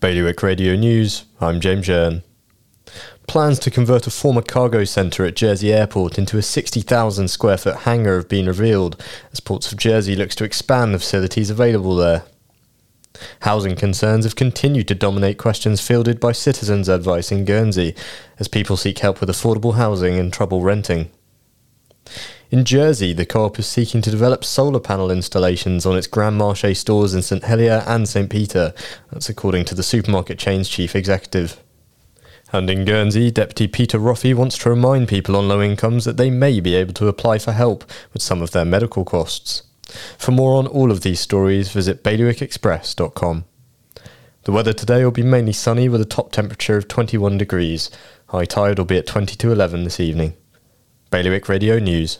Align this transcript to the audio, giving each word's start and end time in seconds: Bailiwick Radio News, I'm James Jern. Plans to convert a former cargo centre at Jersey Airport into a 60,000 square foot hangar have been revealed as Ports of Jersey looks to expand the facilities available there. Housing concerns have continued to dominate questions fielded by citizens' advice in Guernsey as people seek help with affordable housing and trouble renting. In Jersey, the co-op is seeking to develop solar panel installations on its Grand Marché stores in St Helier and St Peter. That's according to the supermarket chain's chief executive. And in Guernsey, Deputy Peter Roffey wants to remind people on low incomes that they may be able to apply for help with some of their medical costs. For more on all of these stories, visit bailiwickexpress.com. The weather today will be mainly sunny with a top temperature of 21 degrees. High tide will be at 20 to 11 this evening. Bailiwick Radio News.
Bailiwick 0.00 0.42
Radio 0.42 0.76
News, 0.76 1.26
I'm 1.42 1.60
James 1.60 1.86
Jern. 1.86 2.22
Plans 3.28 3.58
to 3.58 3.70
convert 3.70 4.06
a 4.06 4.10
former 4.10 4.40
cargo 4.40 4.84
centre 4.84 5.26
at 5.26 5.36
Jersey 5.36 5.74
Airport 5.74 6.16
into 6.16 6.38
a 6.38 6.42
60,000 6.42 7.28
square 7.28 7.58
foot 7.58 7.80
hangar 7.80 8.16
have 8.16 8.26
been 8.26 8.46
revealed 8.46 8.98
as 9.30 9.40
Ports 9.40 9.70
of 9.70 9.76
Jersey 9.76 10.16
looks 10.16 10.34
to 10.36 10.44
expand 10.44 10.94
the 10.94 10.98
facilities 10.98 11.50
available 11.50 11.96
there. 11.96 12.22
Housing 13.40 13.76
concerns 13.76 14.24
have 14.24 14.36
continued 14.36 14.88
to 14.88 14.94
dominate 14.94 15.36
questions 15.36 15.86
fielded 15.86 16.18
by 16.18 16.32
citizens' 16.32 16.88
advice 16.88 17.30
in 17.30 17.44
Guernsey 17.44 17.94
as 18.38 18.48
people 18.48 18.78
seek 18.78 19.00
help 19.00 19.20
with 19.20 19.28
affordable 19.28 19.74
housing 19.74 20.18
and 20.18 20.32
trouble 20.32 20.62
renting. 20.62 21.10
In 22.50 22.64
Jersey, 22.64 23.12
the 23.12 23.24
co-op 23.24 23.60
is 23.60 23.68
seeking 23.68 24.02
to 24.02 24.10
develop 24.10 24.44
solar 24.44 24.80
panel 24.80 25.08
installations 25.08 25.86
on 25.86 25.96
its 25.96 26.08
Grand 26.08 26.40
Marché 26.40 26.76
stores 26.76 27.14
in 27.14 27.22
St 27.22 27.44
Helier 27.44 27.84
and 27.86 28.08
St 28.08 28.28
Peter. 28.28 28.74
That's 29.12 29.28
according 29.28 29.66
to 29.66 29.76
the 29.76 29.84
supermarket 29.84 30.36
chain's 30.36 30.68
chief 30.68 30.96
executive. 30.96 31.62
And 32.52 32.68
in 32.68 32.84
Guernsey, 32.84 33.30
Deputy 33.30 33.68
Peter 33.68 34.00
Roffey 34.00 34.34
wants 34.34 34.58
to 34.58 34.70
remind 34.70 35.06
people 35.06 35.36
on 35.36 35.46
low 35.46 35.62
incomes 35.62 36.04
that 36.06 36.16
they 36.16 36.28
may 36.28 36.58
be 36.58 36.74
able 36.74 36.92
to 36.94 37.06
apply 37.06 37.38
for 37.38 37.52
help 37.52 37.84
with 38.12 38.20
some 38.20 38.42
of 38.42 38.50
their 38.50 38.64
medical 38.64 39.04
costs. 39.04 39.62
For 40.18 40.32
more 40.32 40.58
on 40.58 40.66
all 40.66 40.90
of 40.90 41.02
these 41.02 41.20
stories, 41.20 41.70
visit 41.70 42.02
bailiwickexpress.com. 42.02 43.44
The 44.42 44.52
weather 44.52 44.72
today 44.72 45.04
will 45.04 45.12
be 45.12 45.22
mainly 45.22 45.52
sunny 45.52 45.88
with 45.88 46.00
a 46.00 46.04
top 46.04 46.32
temperature 46.32 46.76
of 46.76 46.88
21 46.88 47.38
degrees. 47.38 47.92
High 48.30 48.46
tide 48.46 48.78
will 48.78 48.86
be 48.86 48.98
at 48.98 49.06
20 49.06 49.36
to 49.36 49.52
11 49.52 49.84
this 49.84 50.00
evening. 50.00 50.34
Bailiwick 51.12 51.48
Radio 51.48 51.78
News. 51.78 52.18